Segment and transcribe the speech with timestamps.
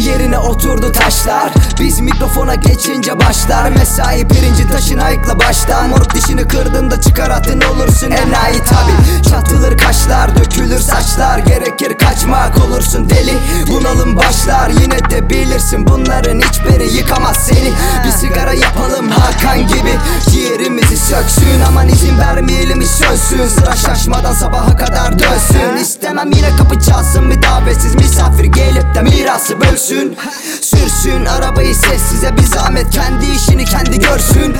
[0.00, 1.52] Yerine oturdu taşlar.
[1.80, 3.70] Biz mikrofona geçince başlar.
[3.70, 5.88] Mesai pirinci taşın ayıkla baştan.
[5.88, 8.10] Moruk dişini kırdığında çıkar atın olursun.
[8.10, 9.22] Enayi tabi.
[9.30, 11.38] Çatılır kaşlar dökülür saçlar.
[11.38, 13.34] Gerekir kaçmak olursun deli.
[13.70, 14.70] Bunalım başlar.
[14.70, 17.69] Yine de bilirsin Bunların hiçbiri yıkamaz seni
[22.20, 25.76] vermeyelim hiç sözsün Sıra şaşmadan sabaha kadar dönsün.
[25.82, 30.16] İstemem yine kapı çalsın bir davetsiz misafir gelip de mirası bölsün.
[30.60, 34.56] Sürsün arabayı sessize bir zahmet Kendi işini kendi görsün